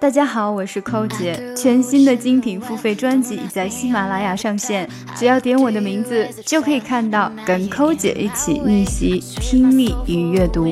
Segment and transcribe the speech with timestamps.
[0.00, 1.52] 大家好，我是寇姐。
[1.56, 10.66] 全新的精品付费专辑已在喜马拉雅上线，只要点我的名字，就可以看到跟寇姐一起逆袭听力与阅读。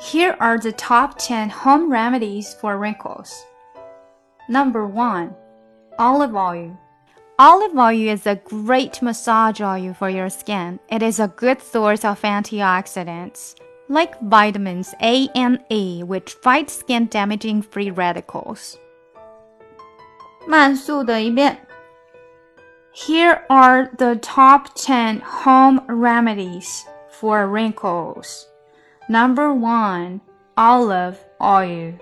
[0.00, 3.30] Here are the top 10 home remedies for wrinkles.
[4.48, 5.28] Number 1.
[5.98, 6.70] Olive oil.
[7.39, 10.79] Olive oil is a great massage oil for your skin.
[10.89, 13.53] It is a good source of antioxidants,
[13.87, 18.77] like vitamins A and E, which fight skin damaging free radicals.
[20.47, 21.57] 慢速的一遍.
[22.93, 28.47] Here are the top 10 home remedies for wrinkles.
[29.07, 30.19] Number 1.
[30.55, 31.93] Olive oil.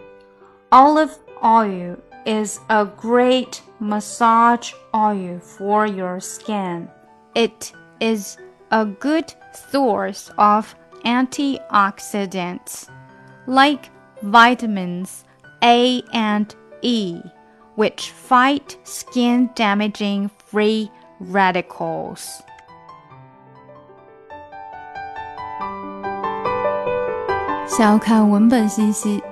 [0.72, 6.89] Olive oil is a great massage oil for your skin.
[7.35, 8.37] It is
[8.71, 9.33] a good
[9.71, 10.75] source of
[11.05, 12.89] antioxidants
[13.47, 13.91] like
[14.23, 15.25] vitamins
[15.63, 17.21] A and E,
[17.75, 22.43] which fight skin damaging free radicals.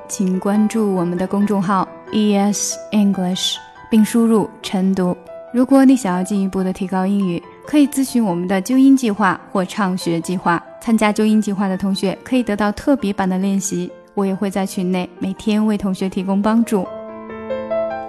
[0.09, 3.57] 请关注我们的公众号 ES English，
[3.91, 5.15] 并输入晨读。
[5.53, 10.63] 如果你想要进一步的提高英语，可以咨询我们的纠音计划或畅学计划。
[10.81, 16.87] 参加纠音计划的同学可以得到特别版的练习，我也会在群内每天为同学提供帮助。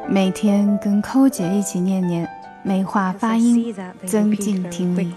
[0.08, 2.28] 每天跟寇姐一起念念，
[2.63, 3.75] 美化发音，
[4.06, 5.13] 增进听力。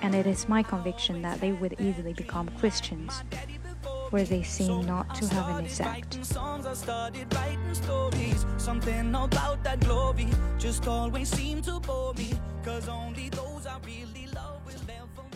[0.00, 3.20] and it is my conviction that they would easily become Christians,
[4.10, 6.18] where they seem not to have an exact.
[8.58, 10.28] Something about that glory
[10.58, 12.32] just always seemed to bore me,
[12.64, 15.27] cause only those I really love will ever.